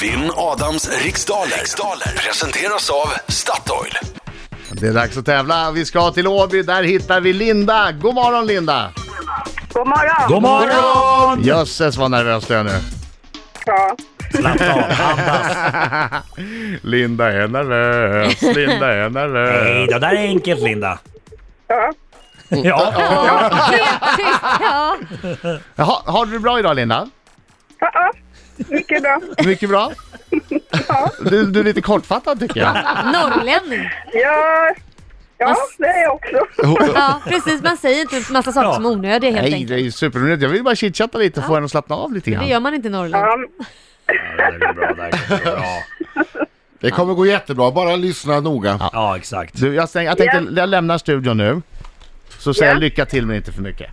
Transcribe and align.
Vinn 0.00 0.30
Adams 0.36 0.88
riksdaler. 1.04 1.56
riksdaler 1.56 2.12
presenteras 2.16 2.90
av 2.90 3.08
Statoil. 3.28 3.92
Det 4.72 4.86
är 4.86 4.92
dags 4.92 5.16
att 5.16 5.26
tävla. 5.26 5.70
Vi 5.70 5.84
ska 5.84 6.10
till 6.10 6.26
Åby. 6.26 6.62
Där 6.62 6.82
hittar 6.82 7.20
vi 7.20 7.32
Linda. 7.32 7.92
God 7.92 8.14
morgon 8.14 8.46
Linda! 8.46 8.92
God 9.72 9.86
morgon! 9.86 10.28
God 10.28 10.42
morgon! 10.42 11.42
Jösses 11.42 11.96
vad 11.96 12.10
nervös 12.10 12.46
du 12.46 12.54
är 12.54 12.64
nu. 12.64 12.70
Ja. 13.66 13.96
Slappna 14.34 14.74
av, 14.74 14.84
andas. 15.00 16.24
Linda 16.82 17.32
är 17.32 17.48
nervös, 17.48 18.42
Linda 18.42 18.92
är 18.92 19.10
nervös. 19.10 19.64
Nej, 19.64 19.86
det 19.86 19.98
där 19.98 20.12
är 20.12 20.16
enkelt 20.16 20.60
Linda. 20.60 20.98
Ja. 21.68 21.92
Ja, 22.48 22.92
ja. 22.98 24.96
Jaha, 25.76 26.02
har 26.06 26.26
du 26.26 26.32
det 26.32 26.38
bra 26.38 26.58
idag 26.58 26.76
Linda? 26.76 27.08
Mycket 28.68 29.02
bra. 29.02 29.20
Mycket 29.44 29.68
bra? 29.68 29.92
Du, 31.30 31.46
du 31.46 31.60
är 31.60 31.64
lite 31.64 31.80
kortfattad 31.80 32.40
tycker 32.40 32.60
jag. 32.60 32.74
Norrlänning. 33.12 33.90
Ja, 34.12 34.74
ja 35.38 35.56
det 35.78 35.86
är 35.86 36.02
jag 36.02 36.14
också. 36.14 36.46
Ja, 36.94 37.20
precis. 37.28 37.62
Man 37.62 37.76
säger 37.76 38.00
inte 38.00 38.16
en 38.16 38.22
massa 38.30 38.52
saker 38.52 38.68
Ja. 38.68 38.74
som 38.74 38.86
är 38.86 38.90
onödiga 38.90 39.30
helt 39.30 39.42
Nej, 39.42 39.52
enkelt. 39.54 39.68
det 39.68 39.74
är 39.74 39.78
ju 39.78 39.90
superroligt. 39.90 40.42
Jag 40.42 40.48
vill 40.48 40.64
bara 40.64 40.74
chitchatta 40.76 41.18
lite 41.18 41.40
och 41.40 41.46
få 41.46 41.54
henne 41.54 41.64
att 41.64 41.70
slappna 41.70 41.96
av 41.96 42.12
lite 42.12 42.30
Det 42.30 42.34
grann. 42.36 42.48
gör 42.48 42.60
man 42.60 42.74
inte 42.74 42.88
i 42.88 42.90
Norrland. 42.90 43.24
Ja, 43.26 43.38
det 44.36 44.64
är 44.66 44.72
bra. 44.72 44.94
Det 44.94 45.34
är 45.34 45.44
bra. 45.56 45.64
Det 46.80 46.90
kommer 46.90 47.14
gå 47.14 47.26
jättebra, 47.26 47.70
bara 47.70 47.96
lyssna 47.96 48.40
noga. 48.40 48.90
Ja, 48.92 49.16
exakt. 49.16 49.60
Du, 49.60 49.74
jag, 49.74 49.88
stäng, 49.88 50.04
jag 50.06 50.18
tänkte, 50.18 50.46
jag 50.56 50.68
lämnar 50.68 50.98
studion 50.98 51.36
nu. 51.36 51.62
Så 52.38 52.54
säger 52.54 52.70
Ja. 52.70 52.74
jag 52.74 52.80
lycka 52.80 53.06
till 53.06 53.26
men 53.26 53.36
inte 53.36 53.52
för 53.52 53.62
mycket. 53.62 53.90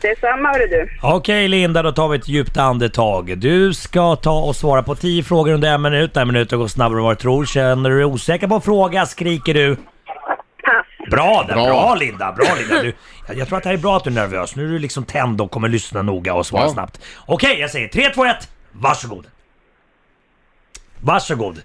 Detsamma 0.00 0.48
hörru 0.48 0.66
du. 0.66 0.88
Okej 1.02 1.48
Linda, 1.48 1.82
då 1.82 1.92
tar 1.92 2.08
vi 2.08 2.18
ett 2.18 2.28
djupt 2.28 2.56
andetag. 2.56 3.38
Du 3.38 3.74
ska 3.74 4.16
ta 4.16 4.40
och 4.40 4.56
svara 4.56 4.82
på 4.82 4.94
10 4.94 5.22
frågor 5.22 5.52
under 5.52 5.74
en 5.74 5.82
minut. 5.82 6.16
En 6.16 6.26
minut 6.26 6.50
går 6.52 6.68
snabbare 6.68 6.98
än 6.98 7.04
vad 7.04 7.16
du 7.16 7.20
tror. 7.20 7.44
Känner 7.46 7.90
du 7.90 7.96
dig 7.96 8.04
osäker 8.04 8.48
på 8.48 8.54
en 8.54 8.60
fråga 8.60 9.06
skriker 9.06 9.54
du. 9.54 9.76
Pass. 9.76 11.10
Bra 11.10 11.44
där, 11.48 11.54
bra, 11.54 11.64
Bra. 11.66 11.94
Linda, 11.94 12.32
bra 12.32 12.46
Linda. 12.58 12.82
Du, 12.82 12.92
jag, 13.28 13.36
jag 13.36 13.48
tror 13.48 13.58
att 13.58 13.62
det 13.64 13.68
här 13.70 13.76
är 13.76 13.80
bra 13.80 13.96
att 13.96 14.04
du 14.04 14.10
är 14.10 14.14
nervös. 14.14 14.56
Nu 14.56 14.64
är 14.64 14.68
du 14.68 14.78
liksom 14.78 15.04
tänd 15.04 15.40
och 15.40 15.50
kommer 15.50 15.68
lyssna 15.68 16.02
noga 16.02 16.34
och 16.34 16.46
svara 16.46 16.62
Ja. 16.62 16.68
snabbt. 16.72 17.00
Okej, 17.26 17.60
jag 17.60 17.70
säger 17.70 17.88
3, 17.88 18.10
2, 18.10 18.24
1. 18.24 18.36
Varsågod. 18.72 19.26
Varsågod, 21.00 21.62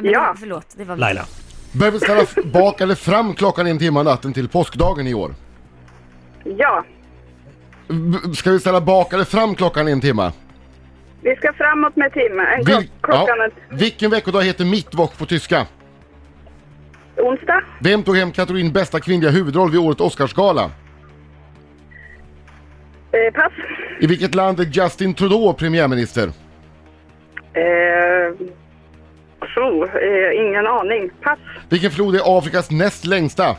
Men, 0.00 0.10
Ja. 0.12 0.34
Förlåt, 0.38 0.66
det 0.76 0.84
var 0.84 0.96
Laila. 0.96 1.24
Behöver 1.72 1.98
ställa 1.98 2.22
f- 2.22 2.44
bak 2.44 2.80
eller 2.80 2.94
fram 2.94 3.34
klockan 3.34 3.66
en 3.66 3.78
timme 3.78 4.02
natten 4.02 4.32
till 4.32 4.48
påskdagen 4.48 5.06
i 5.06 5.14
år? 5.14 5.34
Ja, 6.44 6.84
B- 7.88 8.34
Ska 8.34 8.50
vi 8.50 8.60
ställa 8.60 8.80
bak 8.80 9.12
eller 9.12 9.24
fram 9.24 9.54
klockan 9.54 9.88
en 9.88 10.00
timme? 10.00 10.32
vi 11.22 11.36
ska 11.36 11.52
framåt 11.52 11.96
med 11.96 12.12
timme. 12.12 12.42
En 12.42 12.64
klock, 12.64 12.80
Vil- 12.82 12.88
klockan 13.00 13.36
ja. 13.38 13.44
är 13.44 13.76
Vilken 13.76 14.10
veckodag 14.10 14.42
heter 14.42 14.64
Mittwoch 14.64 15.18
på 15.18 15.26
tyska? 15.26 15.66
onsdag. 17.16 17.62
Vem 17.80 18.02
tog 18.02 18.16
hem 18.16 18.32
kategorin 18.32 18.72
bästa 18.72 19.00
kvinnliga 19.00 19.30
huvudroll 19.30 19.70
vid 19.70 19.80
årets 19.80 20.00
Oscarsgala? 20.00 20.70
Eh, 23.12 23.34
pass. 23.34 23.52
I 24.00 24.06
vilket 24.06 24.34
land 24.34 24.60
är 24.60 24.64
Justin 24.64 25.14
Trudeau 25.14 25.52
premiärminister? 25.52 26.26
Eh, 27.52 28.36
så, 29.54 29.84
eh, 29.84 30.46
ingen 30.46 30.66
aning. 30.66 31.10
Pass. 31.22 31.38
Vilken 31.68 31.90
flod 31.90 32.14
är 32.14 32.38
Afrikas 32.38 32.70
näst 32.70 33.04
längsta? 33.06 33.56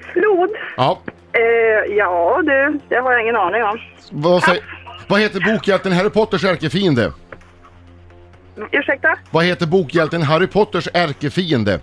Flod. 0.00 0.50
Ja. 0.76 0.98
Eh, 1.32 1.94
ja 1.96 2.40
du, 2.44 2.78
det 2.88 2.96
har 2.96 3.12
jag 3.12 3.22
ingen 3.22 3.36
aning 3.36 3.62
om. 3.64 3.78
Vad, 4.10 4.42
säger, 4.42 4.64
vad 5.08 5.20
heter 5.20 5.40
bokhjälten 5.40 5.92
Harry 5.92 6.10
Potters 6.10 6.44
ärkefiende? 6.44 7.12
Ursäkta? 8.72 9.18
Vad 9.30 9.44
heter 9.44 9.66
bokhjälten 9.66 10.22
Harry 10.22 10.46
Potters 10.46 10.88
ärkefiende? 10.94 11.80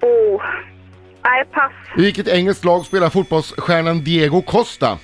Oh. 0.00 0.42
Nej, 1.24 1.44
pass. 1.52 1.72
I 1.96 2.02
vilket 2.02 2.28
engelskt 2.28 2.64
lag 2.64 2.84
spelar 2.86 3.10
fotbollsstjärnan 3.10 4.04
Diego 4.04 4.42
Costa? 4.42 4.98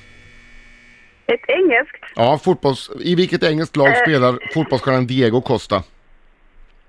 Ett 1.27 1.41
engelskt. 1.49 2.05
Ja, 2.15 2.39
fotbolls... 2.45 2.91
I 3.01 3.15
vilket 3.15 3.43
engelskt 3.43 3.77
lag 3.77 3.89
Eh. 3.89 3.95
spelar 4.03 4.39
fotbollsstjärnan 4.55 5.07
Diego 5.07 5.41
Costa? 5.41 5.83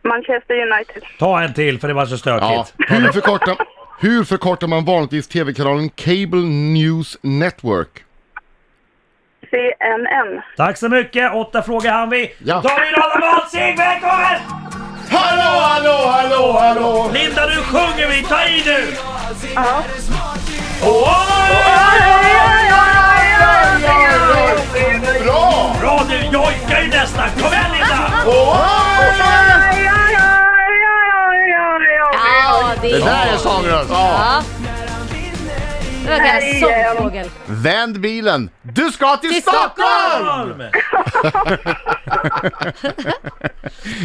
Manchester 0.04 0.56
United. 0.56 1.04
Ta 1.20 1.42
en 1.42 1.54
till 1.54 1.80
för 1.80 1.88
det 1.88 1.94
var 1.94 2.06
så 2.06 2.14
Ja. 2.30 2.66
stökigt. 2.66 2.92
Hur 2.92 3.12
förkortar, 3.12 3.56
hur 4.00 4.24
förkortar 4.24 4.68
man 4.68 4.86
vanligtvis 4.86 5.28
tv-kanalen 5.28 5.90
Cable 5.90 6.42
News 6.74 7.18
Network? 7.22 8.04
CNN. 9.50 10.42
Tack 10.58 10.78
så 10.78 10.90
mycket, 10.90 11.34
åtta 11.34 11.62
frågor 11.64 11.90
hann 11.90 12.10
vi. 12.10 12.32
Ja. 12.38 12.56
Då 12.56 12.70
tar 12.70 12.80
vi 12.80 12.88
in 12.88 12.94
Adam 12.96 13.40
Alsing, 13.40 13.78
välkommen! 13.78 14.40
Hallå, 15.12 15.60
hallå, 15.60 16.08
hallå, 16.08 16.58
hallå! 16.60 17.12
Linda, 17.14 17.46
nu 17.46 17.56
sjunger 17.56 18.08
vi, 18.08 18.24
ta 18.24 18.44
i 18.44 18.64
nu! 18.66 18.94
Ja. 19.56 19.84
Bra! 25.26 25.76
Bra, 25.82 26.06
du 26.10 26.16
jojkar 26.16 26.82
ju 26.82 26.88
nästan. 26.88 27.30
Kom 27.30 27.54
igen 27.54 27.72
Linda! 27.74 28.79
Där 33.10 33.34
är 33.34 33.38
sångröst! 33.38 33.90
Ja. 33.90 34.42
Det 36.06 36.10
var 36.10 36.20
en 36.26 36.60
sångfågel. 36.96 37.30
Vänd 37.46 38.00
bilen! 38.00 38.50
Du 38.62 38.92
ska 38.92 39.18
till, 39.18 39.30
Till 39.34 39.42
Stockholm! 39.42 40.62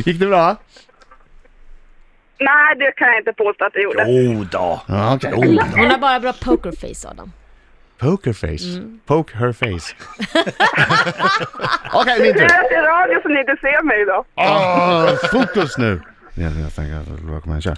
Gick 0.04 0.20
det 0.20 0.26
bra? 0.26 0.56
Nej, 2.38 2.76
det 2.78 2.92
kan 2.96 3.08
jag 3.08 3.18
inte 3.20 3.32
påstå 3.32 3.64
att 3.64 3.72
det 3.72 3.80
gjorde. 3.82 4.04
Jo 4.10 4.44
då. 4.50 4.80
Ja, 4.86 5.14
okej. 5.14 5.32
Hon 5.76 5.90
har 5.90 5.98
bara 5.98 6.20
bra 6.20 6.32
pokerface 6.32 7.08
Adam. 7.08 7.32
Pokerface. 7.98 8.82
Poke 9.06 9.36
her 9.38 9.52
face. 9.52 9.94
Okej, 11.92 12.20
min 12.22 12.32
Det 12.32 12.38
tur. 12.38 12.44
är 12.44 12.72
i 12.72 12.76
radio 12.82 13.22
så 13.22 13.28
ni 13.28 13.40
inte 13.40 13.56
ser 13.60 13.82
mig 13.84 14.02
idag. 14.02 14.24
Ah, 14.34 15.06
fokus 15.32 15.78
nu! 15.78 16.00
Jag 16.34 16.74
tänker 16.74 16.96
att 17.00 17.06
kom 17.42 17.50
igen, 17.52 17.62
kör. 17.62 17.76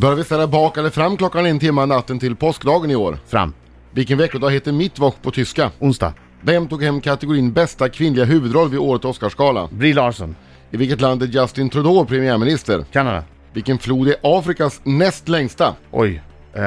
Bör 0.00 0.14
vi 0.14 0.24
ställa 0.24 0.46
bak 0.46 0.76
eller 0.76 0.90
fram 0.90 1.16
klockan 1.16 1.46
en 1.46 1.58
timme 1.58 1.86
natten 1.86 2.18
till 2.18 2.36
påskdagen 2.36 2.90
i 2.90 2.96
år? 2.96 3.18
Fram. 3.26 3.52
Vilken 3.90 4.18
veckodag 4.18 4.50
heter 4.50 4.72
Mittwoch 4.72 5.14
på 5.22 5.30
tyska? 5.30 5.70
Onsdag. 5.78 6.12
Vem 6.40 6.68
tog 6.68 6.82
hem 6.82 7.00
kategorin 7.00 7.52
bästa 7.52 7.88
kvinnliga 7.88 8.24
huvudroll 8.24 8.68
vid 8.68 8.78
årets 8.80 9.04
Oscarsgala? 9.04 9.68
Brie 9.72 9.94
Larson. 9.94 10.36
I 10.70 10.76
vilket 10.76 11.00
land 11.00 11.22
är 11.22 11.26
Justin 11.26 11.70
Trudeau 11.70 12.04
premiärminister? 12.04 12.84
Kanada. 12.92 13.22
Vilken 13.52 13.78
flod 13.78 14.08
är 14.08 14.16
Afrikas 14.22 14.80
näst 14.84 15.28
längsta? 15.28 15.74
Oj. 15.90 16.22
Eh, 16.54 16.62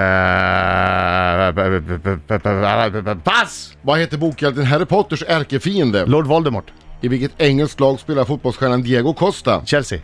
Pass! 3.24 3.74
Vad 3.82 4.00
heter 4.00 4.18
bokhjälten 4.18 4.66
Harry 4.66 4.86
Potters 4.86 5.24
ärkefiende? 5.28 6.06
Lord 6.06 6.28
Voldemort. 6.28 6.72
I 7.02 7.08
vilket 7.08 7.42
engelskt 7.42 7.80
lag 7.80 8.00
spelar 8.00 8.26
fotbollsstjärnan 8.26 8.82
Diego 8.84 9.14
Costa? 9.14 9.66
Chelsea. 9.66 10.00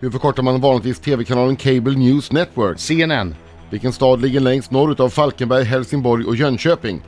Hur 0.00 0.10
förkortar 0.10 0.42
man 0.42 0.60
vanligtvis 0.60 1.00
tv-kanalen 1.00 1.56
Cable 1.56 1.96
News 1.98 2.32
Network? 2.32 2.78
CNN. 2.80 3.34
Vilken 3.70 3.92
stad 3.92 4.20
ligger 4.22 4.40
längst 4.40 4.70
norrut 4.70 5.00
av 5.00 5.08
Falkenberg, 5.08 5.64
Helsingborg 5.64 6.24
och 6.24 6.36
Jönköping? 6.36 7.02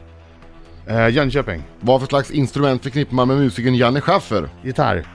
Eh, 0.87 1.09
Jönköping. 1.09 1.63
Vad 1.81 2.01
för 2.01 2.09
slags 2.09 2.31
instrument 2.31 2.83
förknippar 2.83 3.15
man 3.15 3.29
med 3.29 3.37
musikern 3.37 3.75
Janne 3.75 4.01
Schaffer? 4.01 4.49
Gitarr. 4.65 5.07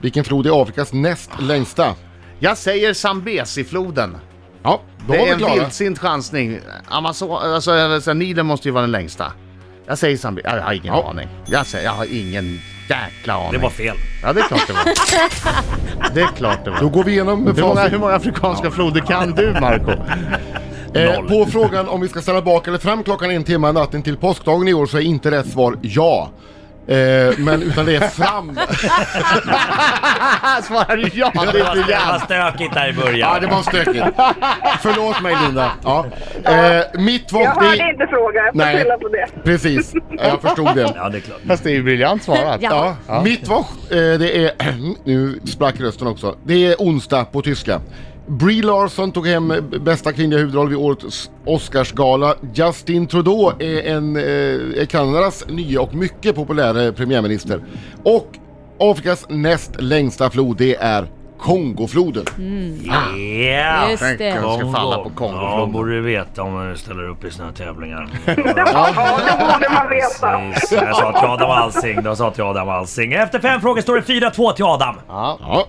Vilken 0.00 0.24
flod 0.24 0.46
är 0.46 0.62
Afrikas 0.62 0.92
näst 0.92 1.30
längsta? 1.40 1.94
Jag 2.38 2.58
säger 2.58 2.92
Zambezi-floden. 2.92 4.16
Ja, 4.62 4.80
då 5.06 5.12
Det 5.12 5.18
var 5.18 5.24
är 5.26 5.26
vi 5.26 5.32
en 5.32 5.38
klara. 5.38 5.54
vildsint 5.54 5.98
chansning. 5.98 6.58
Amazon, 6.88 7.30
alltså, 7.32 7.70
alltså 7.72 8.12
Nilen 8.12 8.46
måste 8.46 8.68
ju 8.68 8.72
vara 8.72 8.82
den 8.82 8.90
längsta. 8.92 9.32
Jag 9.86 9.98
säger 9.98 10.16
Zambezi. 10.16 10.48
Jag 10.48 10.62
har 10.62 10.72
ingen 10.72 10.86
Ja. 10.86 11.08
aning. 11.10 11.28
Jag, 11.46 11.66
säger, 11.66 11.84
jag 11.84 11.92
har 11.92 12.06
ingen 12.20 12.60
jäkla 12.88 13.34
aning. 13.34 13.52
Det 13.52 13.58
var 13.58 13.70
fel. 13.70 13.96
Ja, 14.22 14.32
det 14.32 14.40
är 14.40 14.44
klart 14.44 14.66
det 14.66 14.72
var. 14.72 16.14
det 16.14 16.20
är 16.20 16.26
klart 16.36 16.64
det 16.64 16.70
Då 16.70 16.84
var. 16.84 16.90
går 16.90 17.04
vi 17.04 17.12
igenom 17.12 17.46
Hur 17.46 17.62
många, 17.62 17.74
facit. 17.74 17.92
hur 17.92 17.98
många 17.98 18.12
afrikanska 18.14 18.70
floder 18.70 19.00
kan 19.00 19.30
du, 19.32 19.56
Marco? 19.60 19.90
Eh, 20.96 21.12
Noll. 21.14 21.28
på 21.28 21.46
frågan 21.46 21.88
om 21.88 22.00
vi 22.00 22.08
ska 22.08 22.20
ställa 22.22 22.42
bak 22.42 22.68
eller 22.68 22.78
fram 22.78 23.02
klockan 23.04 23.30
en 23.30 23.44
timme 23.44 23.72
natten 23.72 24.02
till 24.02 24.16
påskdagen 24.16 24.68
i 24.68 24.74
år 24.74 24.86
så 24.86 24.96
är 24.96 25.00
inte 25.02 25.30
rätt 25.30 25.48
svar 25.52 25.78
ja. 25.82 26.30
Eh, 26.86 27.38
men 27.38 27.62
utan 27.62 27.86
det 27.86 27.96
är 27.96 28.08
fram. 28.08 28.54
Svarar 30.62 30.96
du 30.96 31.10
ja? 31.14 31.30
Det 31.34 31.38
var, 31.38 31.74
det 31.86 31.98
var 32.12 32.18
stökigt 32.18 32.74
där 32.74 32.88
i 32.88 32.92
början. 32.92 33.18
Ja, 33.34 33.40
det 33.40 33.46
var 33.46 33.62
stökigt. 33.62 34.06
Förlåt 34.82 35.22
mig 35.22 35.36
Linda. 35.46 35.70
Ja. 35.84 36.06
Eh, 36.44 37.00
mittwoch, 37.00 37.42
Jag 37.42 37.50
hörde 37.50 37.76
det... 37.76 37.90
inte 37.90 38.06
frågan, 38.06 38.44
jag 38.44 38.52
får 38.52 38.58
Nej. 38.58 38.76
skylla 38.82 38.98
på 38.98 39.08
det. 39.08 39.26
Precis, 39.44 39.92
jag 40.10 40.42
förstod 40.42 40.74
det. 40.74 40.92
Ja, 40.96 41.08
det 41.08 41.18
är 41.18 41.20
klart. 41.20 41.40
Fast 41.46 41.64
det 41.64 41.70
är 41.70 41.74
ju 41.74 41.82
briljant 41.82 42.22
svarat. 42.22 42.62
Ja. 42.62 42.96
Ja, 43.08 43.22
Mittwoch, 43.22 43.92
eh, 43.92 44.18
det 44.18 44.44
är... 44.46 44.52
Nu 45.04 45.40
sprack 45.44 45.80
rösten 45.80 46.06
också. 46.06 46.36
Det 46.44 46.66
är 46.66 46.76
onsdag 46.78 47.24
på 47.24 47.42
tyska. 47.42 47.80
Brie 48.26 48.62
Larson 48.62 49.12
tog 49.12 49.26
hem 49.26 49.50
eh, 49.50 49.60
bästa 49.60 50.12
kvinnliga 50.12 50.40
huvudroll 50.40 50.68
vid 50.68 50.78
årets 50.78 51.30
Oscarsgala. 51.44 52.34
Justin 52.54 53.06
Trudeau 53.06 53.52
är, 53.58 53.82
en, 53.82 54.16
eh, 54.16 54.22
är 54.82 54.86
Kanadas 54.86 55.44
nya 55.48 55.80
och 55.80 55.94
mycket 55.94 56.34
populära 56.34 56.92
premiärminister. 56.92 57.64
Och 58.02 58.38
Afrikas 58.78 59.26
näst 59.28 59.80
längsta 59.80 60.30
flod, 60.30 60.56
det 60.56 60.76
är 60.76 61.10
Kongofloden. 61.44 62.24
Ja! 62.84 63.90
Just 63.90 64.02
Tänk 64.02 64.18
det. 64.18 64.24
jag 64.28 64.58
ska 64.58 64.72
falla 64.72 64.96
på 64.96 65.04
Ja, 65.04 65.10
Kongofloden. 65.14 65.72
borde 65.72 65.92
du 65.94 66.00
veta 66.00 66.42
om 66.42 66.52
man 66.52 66.76
ställer 66.76 67.08
upp 67.08 67.24
i 67.24 67.30
såna 67.30 67.44
här 67.48 67.54
tävlingar. 67.54 68.08
Ja, 68.26 68.34
det 68.34 69.44
borde 69.44 69.68
man 69.74 69.88
veta. 69.90 70.40
Precis. 70.54 70.72
Jag 70.72 70.96
sa 70.96 71.12
till 71.20 71.28
Adam 71.28 71.50
Alsing, 71.50 72.02
då 72.02 72.16
sa 72.16 72.30
till 72.30 72.42
Adam 72.44 72.68
Alsing. 72.68 73.12
Efter 73.12 73.38
fem 73.38 73.60
frågor 73.60 73.80
står 73.80 73.94
det 73.94 74.00
4-2 74.30 74.52
till 74.54 74.64
Adam. 74.64 74.94
Ja. 75.08 75.66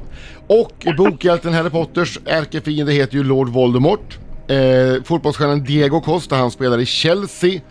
Och 0.47 0.85
bokhjälten 0.97 1.53
Harry 1.53 1.69
Potters 1.69 2.19
ärkefiende 2.25 2.93
heter 2.93 3.13
ju 3.17 3.23
Lord 3.23 3.49
Voldemort. 3.49 4.17
Eh, 4.47 5.03
fotbollsstjärnan 5.03 5.63
Diego 5.63 6.01
Costa, 6.01 6.35
han 6.35 6.51
spelar 6.51 6.79
i 6.79 6.85
Chelsea. 6.85 7.61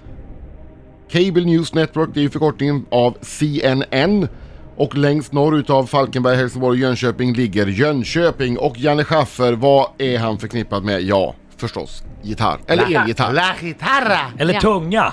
Cable 1.12 1.44
News 1.44 1.74
Network, 1.74 2.10
det 2.14 2.20
är 2.20 2.22
ju 2.22 2.30
förkortningen 2.30 2.86
av 2.90 3.16
CNN. 3.22 4.28
Och 4.76 4.94
längst 4.97 5.32
norr 5.32 5.56
utav 5.56 5.87
Falkenberg, 5.87 6.37
Helsingborg 6.37 6.81
Jönköping 6.81 7.35
ligger 7.35 7.67
Jönköping. 7.67 8.59
Och 8.59 8.79
Janne 8.79 9.05
Schaffer, 9.05 9.53
vad 9.53 9.87
är 9.99 10.19
han 10.19 10.38
förknippad 10.38 10.85
med? 10.85 11.03
Ja, 11.03 11.35
förstås, 11.56 12.03
gitarr. 12.23 12.59
Eller 12.67 13.00
elgitarr. 13.00 13.32
La 13.32 13.44
gitarra! 13.61 14.19
Eller 14.38 14.61
tunga. 14.61 15.12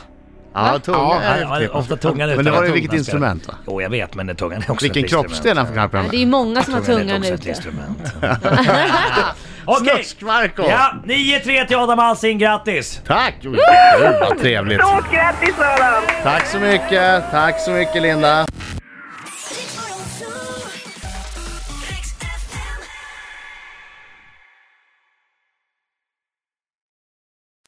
Ja, 0.54 0.80
tunga 0.80 0.98
Ja, 0.98 1.58
är 1.58 1.62
ja, 1.62 1.70
ofta 1.70 1.98
tungan 1.98 2.30
Men 2.36 2.46
det 2.46 2.52
var 2.52 2.66
ju 2.66 2.72
vilket 2.72 2.94
instrument 2.94 3.48
va? 3.48 3.54
Jo, 3.68 3.82
jag 3.82 3.90
vet, 3.90 4.16
men 4.16 4.28
det 4.28 4.36
tungan 4.36 4.64
är 4.68 4.72
också 4.72 4.84
Vilken 4.86 5.04
kroppsdel 5.04 5.58
han 5.58 5.68
förknippar 5.68 5.98
Ja, 5.98 6.02
med. 6.02 6.12
det 6.12 6.22
är 6.22 6.26
många 6.26 6.64
som 6.64 6.74
har 6.74 6.82
Tungan 6.82 7.24
ute. 7.24 7.50
instrument. 7.50 7.98
Okej. 9.66 9.96
Slusk, 9.96 10.22
Marco! 10.22 10.64
Ja, 10.70 10.94
9-3 11.06 11.68
till 11.68 11.78
Adam 11.78 12.00
Alsing, 12.00 12.38
grattis! 12.38 13.02
Tack! 13.08 13.36
Oj, 13.44 13.50
Gud 14.00 14.16
vad 14.22 14.38
trevligt. 14.40 14.82
Stort 14.88 15.12
grattis 15.12 15.56
Adam! 15.60 16.04
Tack 16.24 16.48
så 16.48 16.60
mycket, 16.60 17.24
tack 17.32 17.60
så 17.60 17.72
mycket 17.72 18.02
Linda. 18.02 18.46